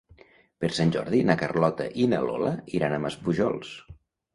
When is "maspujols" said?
3.09-3.81